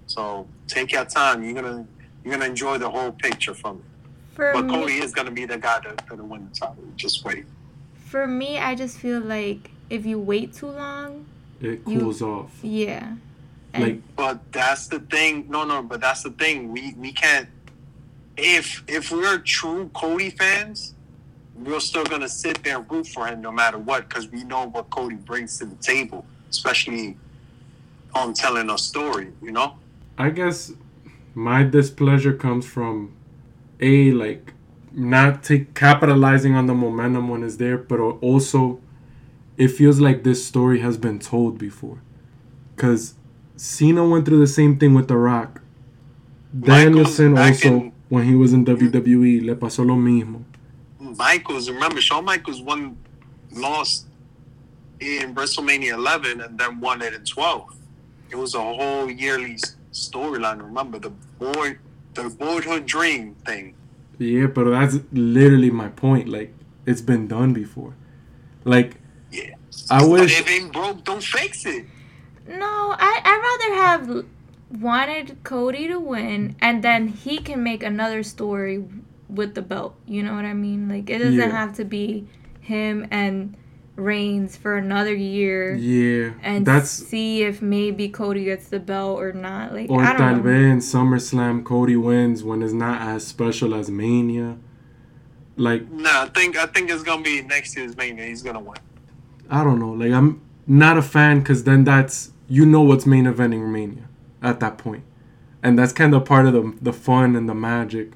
[0.07, 1.43] So take your time.
[1.43, 1.85] You're gonna
[2.23, 3.83] you're gonna enjoy the whole picture from it.
[4.35, 6.77] For But me, Cody is gonna be the guy to, to win the title.
[6.95, 7.45] Just wait.
[8.05, 11.25] for me, I just feel like if you wait too long,
[11.61, 12.51] It You- cools off.
[12.63, 13.13] yeah.
[13.73, 15.45] And Like But that's the thing.
[15.49, 15.81] No, no.
[15.81, 16.71] But that's the thing.
[16.71, 17.47] We we can't.
[18.37, 20.93] If if we're true Cody fans,
[21.55, 24.67] we're still gonna sit there and root for him no matter what because we know
[24.67, 27.17] what Cody brings to the table, especially
[28.15, 29.29] on telling a story.
[29.41, 29.75] You know.
[30.17, 30.71] I guess
[31.33, 33.13] my displeasure comes from
[33.79, 34.53] a like
[34.91, 38.79] not take capitalizing on the momentum when it's there, but also
[39.57, 41.99] it feels like this story has been told before.
[42.75, 43.15] Cause
[43.55, 45.61] Cena went through the same thing with The Rock.
[46.59, 50.43] Danielson also, in- when he was in WWE, le pasó lo mismo.
[51.17, 52.97] Michaels, remember Shawn Michaels won,
[53.51, 54.05] lost
[54.99, 57.75] in WrestleMania 11 and then won it in 12.
[58.31, 59.57] It was a whole yearly
[59.91, 60.61] storyline.
[60.61, 61.77] Remember the boy,
[62.13, 63.75] the boyhood dream thing.
[64.17, 66.29] Yeah, but that's literally my point.
[66.29, 66.53] Like,
[66.85, 67.93] it's been done before.
[68.63, 68.95] Like,
[69.31, 69.55] Yeah.
[69.89, 70.39] I wish.
[70.39, 71.85] if it ain't broke, don't fix it.
[72.47, 73.75] No, I I'd rather
[74.15, 74.25] have
[74.81, 78.83] wanted Cody to win, and then he can make another story
[79.35, 79.95] with the belt.
[80.07, 80.87] You know what I mean?
[80.89, 81.49] Like it doesn't Yeah.
[81.49, 82.27] have to be
[82.61, 83.55] him and
[83.95, 85.75] Reigns for another year.
[85.75, 89.71] Yeah, And that's see if maybe Cody gets the belt or not.
[89.71, 90.43] Like or I tal don't know.
[90.43, 94.57] vez in SummerSlam Cody wins when it's not as special as Mania.
[95.55, 98.25] Like Nah, I think I think it's gonna be next year's Mania.
[98.25, 98.77] He's gonna win.
[99.49, 99.91] I don't know.
[99.91, 104.05] Like I'm not a fan because then that's you know what's main eventing Mania
[104.41, 105.03] at that point,
[105.61, 108.13] and that's kind of part of the the fun and the magic.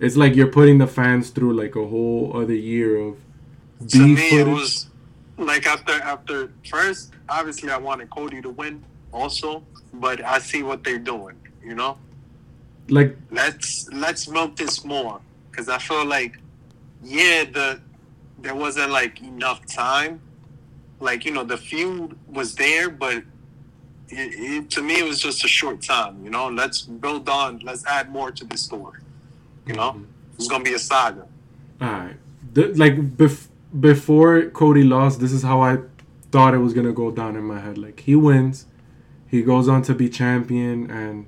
[0.00, 3.18] It's like you're putting the fans through like a whole other year of
[3.88, 4.86] To B me, it was
[5.36, 7.12] like after after first.
[7.28, 9.62] Obviously, I wanted Cody to win also,
[9.94, 11.36] but I see what they're doing.
[11.62, 11.98] You know.
[12.88, 16.38] like let's let's milk this more because I feel like
[17.02, 17.80] yeah the
[18.38, 20.20] there wasn't like enough time
[21.00, 23.24] like you know the feud was there but it,
[24.08, 27.84] it, to me it was just a short time you know let's build on let's
[27.86, 29.00] add more to the story
[29.68, 29.90] you know
[30.36, 31.26] it's gonna be a saga
[31.80, 32.16] Alright.
[32.54, 35.78] Th- like bef- before Cody lost, this is how I
[36.32, 37.78] thought it was gonna go down in my head.
[37.78, 38.66] Like he wins,
[39.28, 41.26] he goes on to be champion and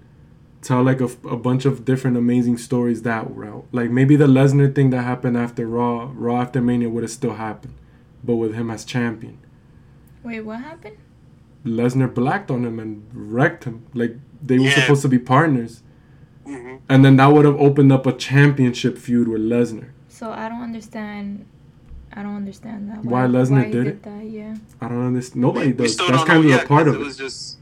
[0.60, 3.66] tell like a, f- a bunch of different amazing stories that route.
[3.70, 7.34] Like maybe the Lesnar thing that happened after Raw, Raw after Mania would have still
[7.34, 7.74] happened,
[8.24, 9.38] but with him as champion.
[10.24, 10.96] Wait, what happened?
[11.64, 13.86] Lesnar blacked on him and wrecked him.
[13.94, 15.82] Like they were supposed to be partners,
[16.50, 19.90] hmm and then that would have opened up a championship feud with Lesnar.
[20.08, 21.46] So I don't understand.
[22.12, 23.04] I don't understand that.
[23.04, 24.02] Why Lesnar he did it?
[24.02, 24.24] that?
[24.24, 24.56] Yeah.
[24.80, 25.42] I don't understand.
[25.42, 25.96] Nobody does.
[25.96, 27.04] That's kind know of yet a part of it it.
[27.04, 27.58] was just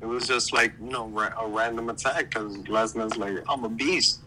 [0.00, 3.68] it was just like you know ra- a random attack because Lesnar's like I'm a
[3.68, 4.20] beast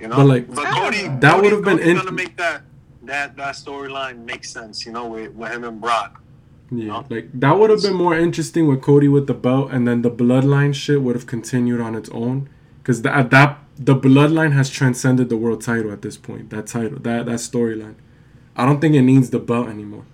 [0.00, 1.08] you know But, like, but I Cody.
[1.20, 2.62] That would've been Cody's int- gonna make that
[3.02, 6.22] that that storyline make sense you know with, with him and Brock
[6.70, 7.06] Yeah, No?
[7.10, 10.10] like that would have been more interesting with Cody with the belt, and then the
[10.10, 12.48] bloodline shit would have continued on its own.
[12.90, 16.50] Because that that the bloodline has transcended the world title at this point.
[16.50, 17.94] That title, that that storyline,
[18.56, 20.06] I don't think it needs the belt anymore.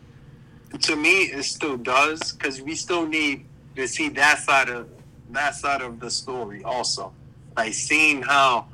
[0.83, 4.89] to me it still does because we still need to see that side of
[5.31, 7.13] that side of the story also
[7.57, 8.67] like seeing how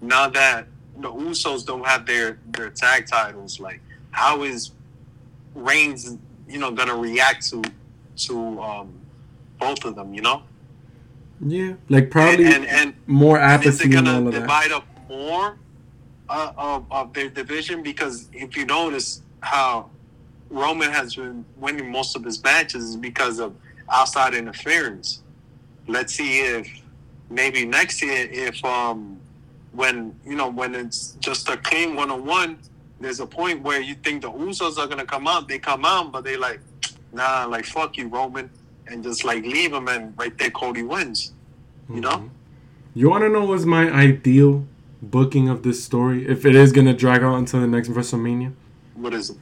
[0.00, 0.68] now that
[0.98, 3.80] the usos don't have their their tag titles like
[4.12, 4.70] how is
[5.54, 6.16] reigns
[6.48, 7.60] you know gonna react to
[8.16, 8.92] to um
[9.58, 10.42] both of them you know
[11.40, 14.40] Yeah, like probably and and, and more and is it apathy and all of that.
[14.40, 15.56] divide up more
[16.28, 17.82] uh, of, of their division?
[17.82, 19.90] Because if you notice how
[20.50, 23.54] Roman has been winning most of his matches is because of
[23.90, 25.22] outside interference.
[25.86, 26.68] Let's see if
[27.30, 29.20] maybe next year, if um
[29.72, 32.58] when you know when it's just a clean one on one,
[33.00, 35.48] there's a point where you think the Usos are gonna come out.
[35.48, 36.60] They come out, but they like,
[37.12, 38.50] nah, like fuck you, Roman,
[38.90, 41.32] and just like leave him, and right there, Cody wins.
[41.92, 42.10] You know.
[42.10, 42.28] Mhm.
[42.94, 44.66] You want to know what's my ideal
[45.00, 46.26] booking of this story?
[46.26, 48.52] If it is gonna drag out until the next WrestleMania,
[48.94, 49.36] What is it?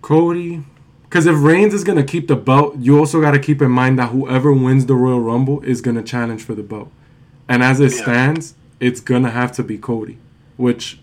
[0.00, 0.62] Cody.
[1.04, 3.98] Because if Reigns is gonna keep the belt, you also got to keep in mind
[3.98, 6.90] that whoever wins the Royal Rumble is gonna challenge for the belt.
[7.48, 8.02] And as it Yeah.
[8.02, 10.16] stands, it's gonna have to be Cody,
[10.56, 11.00] which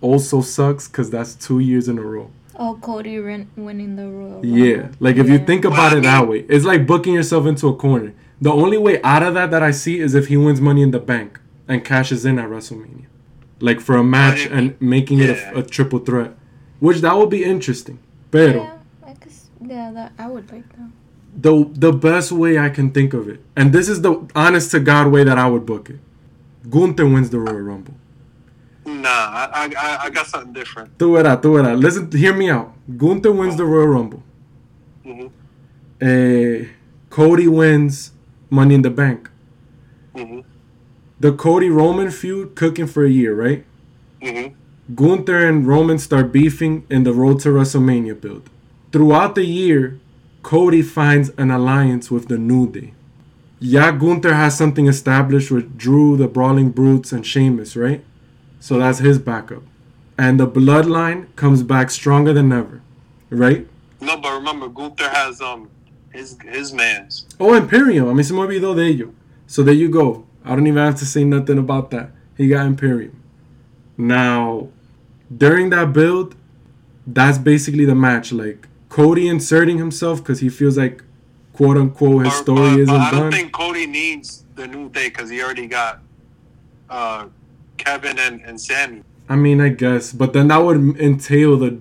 [0.00, 2.30] also sucks because that's two years in a row.
[2.62, 4.44] Oh, Cody win- winning the Royal.
[4.44, 4.96] Yeah, Rumble.
[5.00, 8.12] like if you think about it that way, it's like booking yourself into a corner.
[8.40, 10.90] The only way out of that that I see is if he wins Money in
[10.90, 13.06] the Bank and cashes in at WrestleMania,
[13.60, 16.32] like for a match if- and making it a, a triple threat,
[16.80, 17.98] which that would be interesting.
[18.30, 19.48] Pero Yeah, I guess.
[19.64, 20.90] Yeah, that I would like that.
[21.46, 21.52] the
[21.86, 25.06] the best way I can think of it, and this is the honest to God
[25.14, 26.00] way that I would book it.
[26.68, 27.94] Gunther wins the Royal Rumble.
[29.00, 30.96] Nah, I, I, I got something different.
[30.98, 31.78] Do it out, do it out.
[31.78, 32.72] Listen, hear me out.
[32.96, 34.22] Gunther wins the Royal Rumble.
[35.04, 35.26] hmm
[36.02, 36.66] Uh,
[37.10, 38.12] Cody wins
[38.50, 39.30] Money in the Bank.
[40.14, 40.40] hmm
[41.20, 43.64] The Cody Roman feud cooking for a year, right?
[44.22, 44.48] hmm
[44.94, 48.50] Gunther and Roman start beefing in the Road to WrestleMania build.
[48.92, 49.98] Throughout the year,
[50.42, 52.92] Cody finds an alliance with the New Day.
[53.60, 58.02] Yeah, Gunther has something established with Drew, the Brawling Brutes, and Sheamus, right?
[58.60, 59.62] So that's his backup.
[60.18, 62.82] And the bloodline comes back stronger than ever,
[63.30, 63.66] right?
[64.00, 65.68] No, but remember, Gunther has um
[66.12, 67.26] his his man's.
[67.40, 68.08] Oh, Imperium.
[68.08, 69.14] I mean, se me olvidó de ello.
[69.46, 70.26] So there you go.
[70.44, 72.10] I don't even have to say nothing about that.
[72.36, 73.16] He got Imperium.
[73.96, 74.68] Now,
[75.34, 76.34] during that build,
[77.06, 78.32] that's basically the match.
[78.32, 81.02] Like Cody inserting himself because he feels like,
[81.52, 83.32] quote unquote, his Or- story but- isn't but I don't done.
[83.32, 86.00] think Cody needs the new day because he already got
[86.88, 87.26] uh
[87.84, 89.02] Kevin and, and Sammy.
[89.28, 91.78] I mean, I guess, but then that would entail the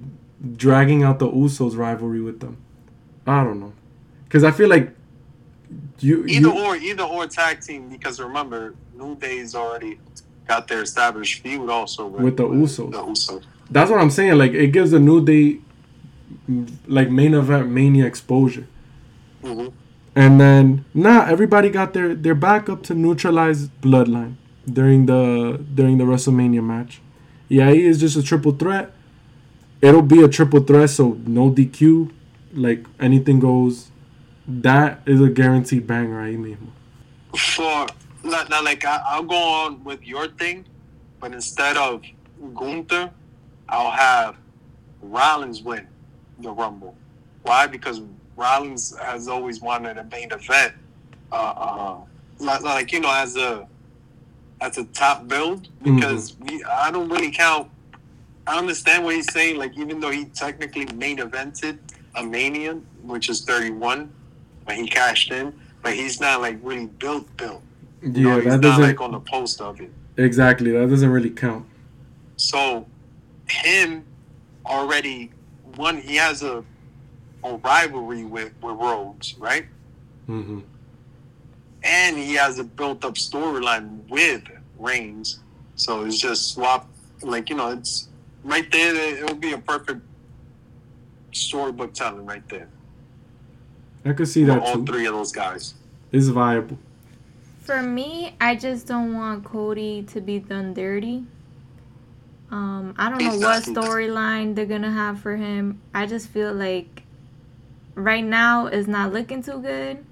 [0.56, 2.58] dragging out the Usos rivalry with them.
[3.26, 3.74] I don't know,
[4.26, 4.96] because I feel like
[6.00, 10.00] you, Either you or, either or tag team because remember, New Day's already
[10.48, 12.92] got their established feud also with, With the Usos.
[12.92, 13.44] The Usos.
[13.70, 14.38] that's what I'm saying.
[14.38, 15.60] Like it gives a new day,
[16.88, 18.68] like main event mania exposure.
[19.44, 19.74] Mhm.
[20.16, 24.36] And then nah, everybody got their their backup to neutralize Bloodline
[24.74, 27.02] during the during the WrestleMania match.
[27.48, 28.92] Yeah, he is just a triple threat.
[29.82, 32.12] It'll be a triple threat, so no DQ,
[32.54, 33.90] like anything goes.
[34.48, 36.70] That is a guaranteed banger ahí mismo.
[37.38, 37.88] For
[38.24, 40.66] not, not like I, I'll go on with your thing,
[41.20, 42.04] but instead of
[42.56, 43.12] Gunther,
[43.68, 44.36] I'll have
[45.02, 45.88] Rollins win
[46.40, 46.96] the Rumble.
[47.44, 47.68] Why?
[47.68, 48.02] Because
[48.36, 50.74] Rollins has always wanted a main event,
[51.32, 51.98] uh, uh,
[52.40, 53.68] like, like you know, as a
[54.62, 55.68] as a top build.
[55.82, 57.70] Because we, I don't really count.
[58.48, 59.58] I understand what he's saying.
[59.58, 61.80] Like even though he technically main evented
[62.16, 64.12] a Mania, which is thirty one,
[64.66, 67.64] when he cashed in, but he's not like really built built.
[68.02, 69.92] You Yeah, know, that not doesn't like on the post of it.
[70.18, 70.72] exactly.
[70.72, 71.66] That doesn't really count.
[72.38, 72.88] So
[73.48, 74.06] him
[74.66, 75.32] already
[75.76, 76.64] one he has a
[77.44, 79.66] a rivalry with, with Rhodes, right?
[80.28, 80.60] hmm
[81.84, 84.44] And he has a built up storyline with
[84.78, 85.40] Reigns.
[85.76, 86.90] So it's just swap
[87.22, 88.10] like, you know, it's
[88.44, 90.02] right there it would be a perfect
[91.32, 92.68] storybook telling right there.
[94.06, 94.86] I could see For that all too.
[94.86, 95.74] three of those guys.
[96.12, 96.78] It's viable.
[97.62, 101.26] For me, I just don't want Cody to be done dirty.
[102.52, 105.80] Um, I don't know what storyline they're gonna have for him.
[105.94, 107.04] I just feel like
[107.94, 110.04] right now is not looking too good.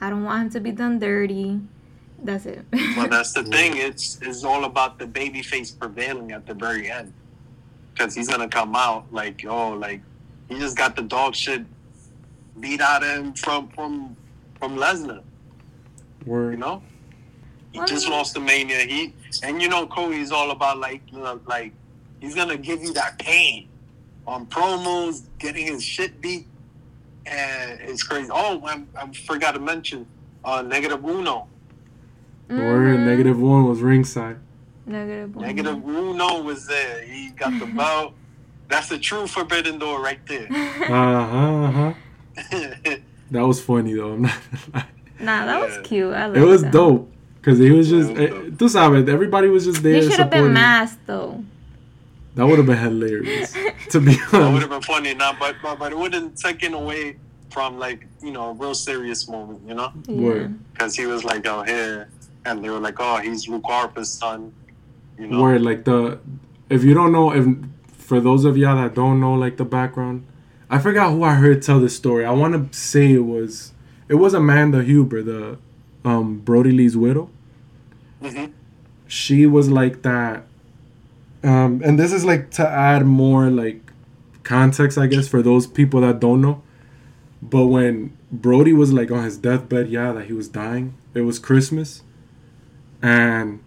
[0.00, 1.60] I don't want him to be done dirty.
[2.22, 2.64] That's it.
[2.96, 3.76] well, that's the thing.
[3.76, 7.12] It's it's all about the baby face prevailing at the very end,
[7.92, 10.00] because he's gonna come out like oh like
[10.48, 11.64] he just got the dog shit
[12.60, 14.16] beat out of him from from
[14.58, 15.22] from Lesnar.
[16.26, 16.52] Word.
[16.52, 16.82] You know,
[17.72, 18.78] he Well, just lost the mania.
[18.78, 21.72] He and you know Cody's all about like you know, like
[22.20, 23.68] he's gonna give you that pain
[24.26, 26.46] on promos, getting his shit beat,
[27.28, 28.30] and it's crazy.
[28.32, 30.06] Oh, I, I forgot to mention
[30.44, 31.46] uh, Negative Uno.
[32.48, 32.98] Word.
[33.00, 33.04] Mhm.
[33.04, 34.38] Negative one was ringside.
[34.86, 35.34] Negative.
[35.36, 35.44] one.
[35.46, 37.02] Negative Uno was there.
[37.04, 38.14] He got the belt.
[38.68, 40.48] That's the true Forbidden Door right there.
[40.88, 41.64] Uh huh.
[41.64, 42.96] Uh huh.
[43.30, 44.14] That was funny though.
[44.14, 44.38] I'm not.
[45.20, 46.14] Nah, that was cute.
[46.14, 46.72] I It was that.
[46.72, 48.10] dope because he was just.
[48.10, 48.58] it was eh, dope.
[48.58, 51.44] Tú sabes, everybody was just there He should have been masked though.
[52.38, 53.52] That would have been hilarious.
[53.90, 56.72] to be honest, that would have been funny now, but, but but it wouldn't taken
[56.72, 57.16] away
[57.50, 60.56] from like you know a real serious moment, you know, Word.
[60.72, 62.08] because he was like out here,
[62.44, 64.52] and they were like oh he's Luke Harper's son,
[65.18, 65.42] you know.
[65.42, 66.20] Word like the.
[66.70, 67.44] If you don't know, if
[67.88, 70.24] for those of y'all that don't know like the background,
[70.70, 72.24] I forgot who I heard tell this story.
[72.24, 73.72] I want to say it was
[74.08, 75.58] it was Amanda Huber, the
[76.04, 77.30] um Brodie Lee's widow.
[78.22, 78.52] Mhm.
[79.08, 80.44] she was like that
[81.42, 83.92] um and this is like to add more like
[84.42, 86.62] context i guess for those people that don't know.
[87.40, 91.38] But when brodie was like on his deathbed yeah that he was dying it was
[91.38, 92.02] christmas.
[93.00, 93.62] And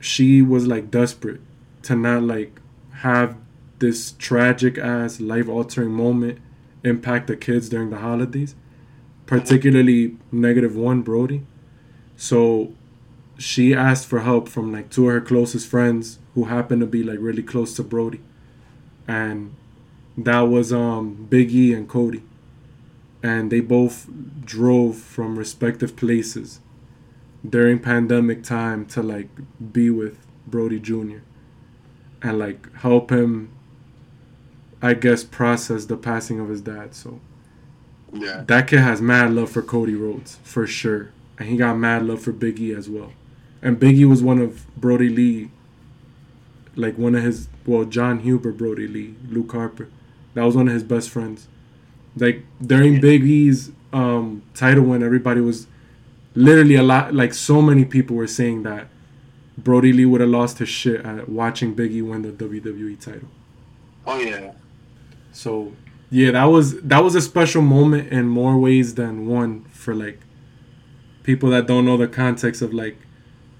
[0.00, 1.40] she was like desperate
[1.82, 2.60] to not like
[2.98, 3.36] have
[3.80, 6.38] this tragic ass life altering moment
[6.84, 8.54] impact the kids during the holidays
[9.30, 11.46] particularly negative one brodie.
[12.16, 12.74] So
[13.38, 17.02] she asked for help from like two of her closest friends who happened to be
[17.02, 18.20] like really close to Brodie.
[19.08, 19.54] And
[20.16, 22.22] that was um Big E and Cody.
[23.22, 24.08] And they both
[24.44, 26.60] drove from respective places
[27.48, 29.28] during pandemic time to like
[29.72, 31.18] be with Brodie Jr.
[32.22, 33.50] and like help him
[34.82, 36.94] I guess process the passing of his dad.
[36.94, 37.20] So
[38.12, 38.44] Yeah.
[38.46, 42.20] that kid has mad love for Cody Rhodes for sure, and he got mad love
[42.22, 43.12] for Big E as well.
[43.62, 45.50] And Big E was one of Brodie Lee,
[46.80, 49.88] like one of his well Jon Huber Brodie Lee, Luke Harper,
[50.34, 51.48] that was one of his best friends.
[52.16, 55.66] Like during Big E's um, title win, everybody was
[56.34, 57.14] literally a lot.
[57.14, 58.88] Like so many people were saying that
[59.56, 63.28] Brodie Lee would have lost his shit at watching Big E win the WWE title.
[64.06, 64.52] Oh yeah.
[65.32, 65.72] So
[66.10, 70.20] yeah, that was that was a special moment in more ways than one for like
[71.22, 72.96] people that don't know the context of like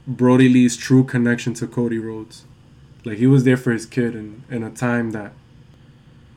[0.06, 2.44] Brodie Lee's true connection to Cody Rhodes.
[3.04, 5.32] Like he was there for his kid in, in a time that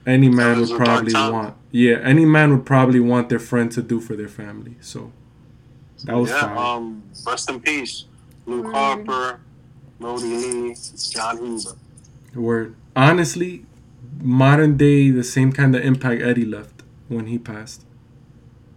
[0.05, 1.55] any man would probably want.
[1.71, 4.75] Yeah, any man would probably want their friend to do for their family.
[4.81, 5.11] So
[6.05, 6.57] that was yeah, fire.
[6.57, 8.05] um, rest in peace,
[8.45, 8.73] Luke Word.
[8.73, 9.39] Harper,
[9.99, 10.75] Brodie Lee,
[11.11, 11.77] Jon Huber.
[12.35, 12.75] Word.
[12.95, 13.65] Honestly,
[14.21, 17.85] modern day, the same kind of impact Eddie left when he passed.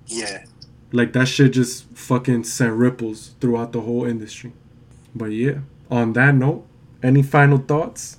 [0.07, 0.45] Yeah,
[0.93, 4.53] Like that shit just fucking sent ripples throughout the whole industry.
[5.15, 6.65] But yeah, on that note,
[7.03, 8.19] any final thoughts?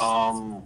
[0.00, 0.62] um,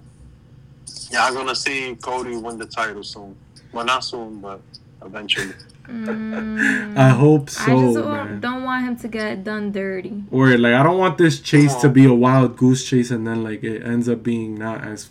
[1.11, 3.37] yeah, I'm gonna see Cody win the title soon.
[3.73, 4.61] Well, not soon, but
[5.03, 5.55] eventually.
[5.87, 7.63] Mm, I hope so.
[7.63, 8.41] I just man.
[8.41, 10.25] don't want him to get done dirty.
[10.31, 13.43] Or like I don't want this chase to be a wild goose chase and then
[13.43, 15.11] like it ends up being not as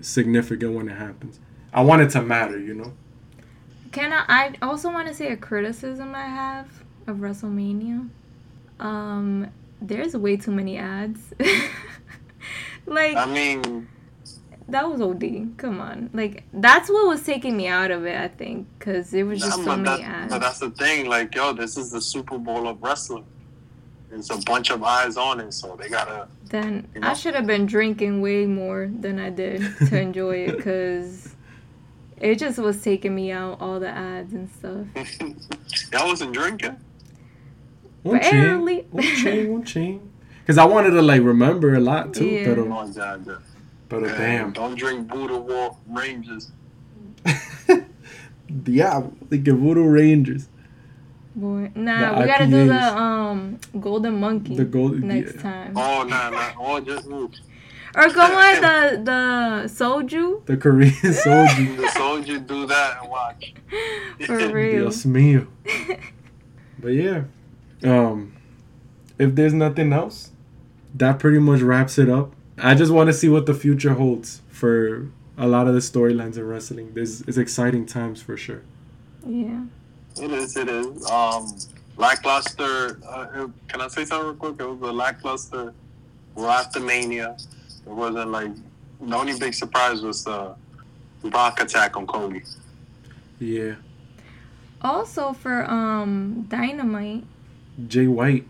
[0.00, 1.38] significant when it happens.
[1.72, 2.92] I want it to matter, you know.
[3.92, 4.24] Can I?
[4.28, 6.68] I also want to say a criticism I have
[7.06, 8.08] of WrestleMania.
[8.78, 11.20] Um, there's way too many ads.
[12.86, 13.88] like I mean,
[14.68, 15.56] that was OD.
[15.56, 18.16] Come on, like that's what was taking me out of it.
[18.16, 20.32] I think because it was just nah, so many that, ads.
[20.32, 21.06] but that's the thing.
[21.06, 23.24] Like, yo, this is the Super Bowl of wrestling.
[24.10, 26.26] There's a bunch of eyes on it, so they gotta.
[26.46, 27.08] then you know?
[27.08, 31.34] I should have been drinking way more than I did to enjoy it because
[32.16, 34.86] it just was taking me out all the ads and stuff.
[35.92, 36.76] Y'all wasn't drinking.
[38.02, 38.76] Won't Barely.
[38.82, 38.86] change.
[38.92, 39.48] Won't change.
[39.48, 40.02] Won't change.
[40.42, 42.26] Because I wanted to like remember a lot too.
[42.26, 42.44] Yeah.
[42.44, 43.34] Pero, Oh, yeah, yeah.
[43.88, 44.52] pero Yeah, damn.
[44.52, 46.52] Don't drink Buddha War Rangers.
[48.66, 50.48] yeah, like the Voodoo Rangers.
[51.36, 55.42] Boy, nah, The we gotta do the um golden monkey The gold- next yeah.
[55.42, 55.72] time.
[55.76, 56.52] Oh, nah, nah.
[56.58, 57.30] Oh, just ooh.
[57.94, 61.76] Or go on the the soju The Korean soldier.
[61.76, 63.54] The soldier do that and watch.
[64.26, 64.90] for real.
[64.90, 65.46] Dios mío.
[66.80, 67.24] But yeah,
[67.84, 68.36] um,
[69.18, 70.30] if there's nothing else,
[70.94, 72.32] that pretty much wraps it up.
[72.58, 76.36] I just want to see what the future holds for a lot of the storylines
[76.36, 76.92] in wrestling.
[76.94, 78.62] This is exciting times for sure.
[79.26, 79.64] Yeah.
[80.20, 81.08] It is, it is.
[81.10, 81.46] Um,
[81.96, 82.98] lackluster.
[83.08, 84.60] Uh, can I say something real quick?
[84.60, 85.72] It was a lackluster
[86.36, 87.36] Raw after Mania.
[87.86, 88.50] It wasn't like
[89.00, 90.54] the only big surprise was the
[91.24, 92.42] Brock attack on Cody.
[93.38, 93.76] Yeah,
[94.82, 97.24] Also for um dynamite.
[97.86, 98.46] Jay White.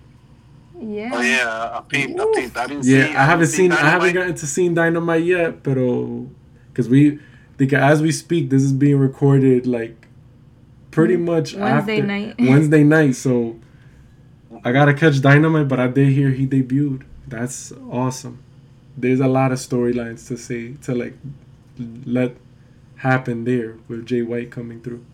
[0.81, 1.11] Yeah.
[1.13, 2.19] Oh yeah, I peeped.
[2.19, 2.57] I peeped.
[2.57, 2.99] I didn't see.
[2.99, 3.73] Yeah, I haven't seen.
[3.73, 7.19] I haven't gotten to see Dynamite yet, but because we,
[7.59, 10.07] think as we speak, this is being recorded like
[10.91, 12.35] pretty mm, much Wednesday after- night.
[12.39, 13.57] Wednesday night, so
[14.65, 17.05] I gotta catch Dynamite, but I did hear he debuted.
[17.27, 18.43] That's awesome.
[18.97, 21.15] There's a lot of storylines to say to like
[22.05, 22.37] let
[22.97, 25.05] happen there with Jay White coming through.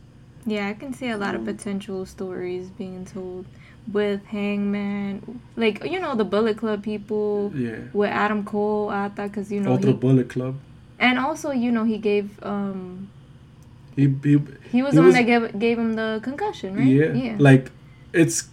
[0.45, 1.47] Yeah, I can see a lot of mm.
[1.47, 3.47] potential stories being told
[3.93, 8.89] with Hangman, like you know the Bullet Club people, Yeah, with Adam Cole.
[8.91, 10.57] I thought because you know Ultra he, Bullet Club.
[10.99, 13.09] and also you know he gave um
[13.95, 16.87] He, he he was He the was- one that gave gave him the concussion, right?
[16.87, 17.13] Yeah.
[17.13, 17.71] yeah, Like
[18.13, 18.49] it's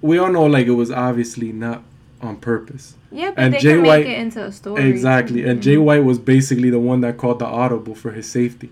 [0.00, 1.82] we all know like it was obviously not
[2.20, 2.94] on purpose.
[3.10, 3.30] yeah.
[3.30, 4.88] But and they Jay can White- make it into a story.
[4.88, 5.44] Exactly.
[5.48, 8.70] And Jay White was basically the one that called the audible for his safety.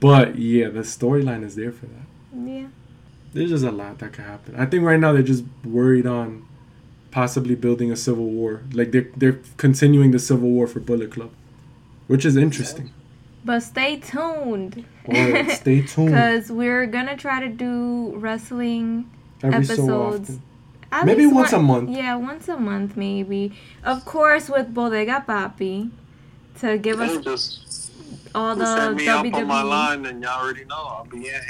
[0.00, 2.06] But yeah, the storyline is there for that.
[2.46, 2.66] Yeah.
[3.36, 4.54] There's just a lot that could happen.
[4.56, 6.46] I think right now they're just worried on
[7.10, 8.62] possibly building a civil war.
[8.72, 11.30] Like they're they're continuing the civil war for Bullet Club.
[12.06, 12.90] Which is interesting.
[13.44, 14.84] But stay tuned.
[15.04, 19.10] Or stay tuned Because we're gonna try to do wrestling
[19.42, 20.30] every episodes.
[20.30, 20.42] often.
[20.92, 21.90] at Maybe once one- a month.
[21.90, 23.52] Yeah, once a month maybe.
[23.84, 25.90] Of course, with Bodega Papi
[26.60, 27.85] to give They us just
[28.34, 31.22] all the set me up on my line, and y'all already know I'll be in
[31.24, 31.40] here.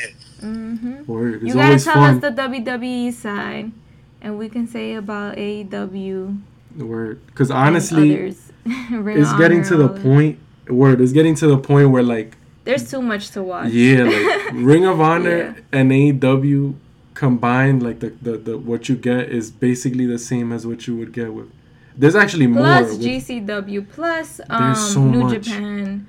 [0.43, 1.05] Mm-hmm.
[1.13, 1.43] Word.
[1.43, 2.17] You gotta tell fun.
[2.17, 3.73] us the WWE side,
[4.21, 6.41] and we can say about AEW.
[6.77, 7.25] The word.
[7.27, 8.53] Because honestly, others.
[8.91, 10.39] Ring it's getting to the point.
[10.69, 11.01] Word.
[11.01, 13.71] It's getting to the point where like There's too much to watch.
[13.71, 15.79] Yeah, like Ring of Honor Yeah.
[15.79, 16.75] and AEW
[17.15, 20.97] combined, like the, the the what you get is basically the same as what you
[20.97, 21.51] would get with.
[21.97, 22.63] There's actually more.
[22.63, 25.43] Plus GCW, plus um, so New much.
[25.43, 26.07] Japan,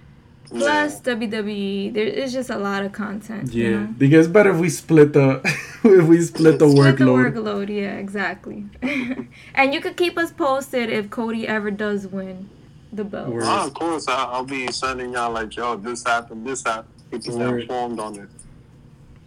[0.50, 1.94] plus WWE.
[1.94, 3.54] There is just a lot of content.
[3.54, 3.88] you yeah, know?
[3.98, 5.42] because it's better if we split the
[5.84, 7.34] if we split the Split the workload.
[7.34, 8.66] workload, yeah, exactly.
[9.56, 12.50] and you could keep us posted if Cody ever does win
[12.92, 13.30] the belt.
[13.30, 13.44] Word.
[13.46, 16.94] Oh, of course, I, I'll be sending y'all like, yo, this happened, this happened.
[17.12, 17.62] Keep you Word.
[17.64, 18.30] informed on it.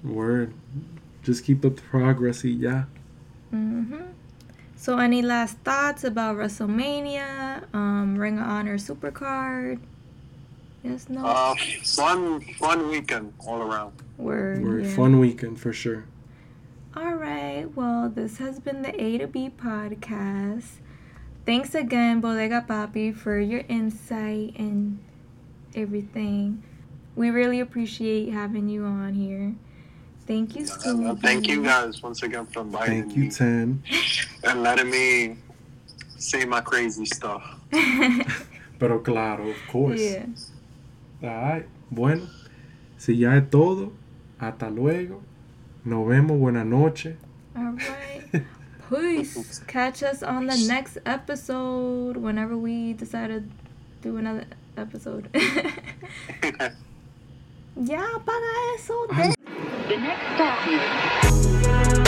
[0.04, 0.54] Word.
[1.22, 2.84] Just keep up the progress, yeah.
[3.50, 3.96] hmm
[4.76, 9.80] So, any last thoughts about WrestleMania, um, Ring of Honor Supercard?
[10.82, 11.54] There's no Uh,
[11.84, 13.92] fun, fun weekend all around.
[14.16, 14.62] word.
[14.62, 14.94] We're yeah.
[14.96, 16.04] fun weekend for sure.
[16.96, 17.66] All right.
[17.74, 20.80] Well, this has been the A to B podcast.
[21.46, 24.98] Thanks again, Bodega Papi, for your insight and
[25.74, 26.62] everything.
[27.16, 29.54] We really appreciate having you on here.
[30.26, 31.20] Thank you, Uh, Scooby.
[31.22, 33.82] thank you guys once again for inviting Thank you, me Tenn.
[34.44, 35.36] and letting me
[36.18, 37.42] say my crazy stuff.
[38.78, 40.00] Pero claro, of course.
[40.00, 40.26] yeah.
[41.22, 42.22] Ay, bueno,
[42.96, 43.92] si ya es todo,
[44.38, 45.20] hasta luego.
[45.84, 47.16] Nos vemos, buena noche.
[47.54, 48.22] All right.
[48.90, 49.60] Peace.
[49.66, 53.44] Catch us on the next episode whenever we decide to
[54.02, 54.46] do another
[54.76, 55.28] episode.
[57.76, 59.06] ya, apaga eso.
[59.88, 61.99] The next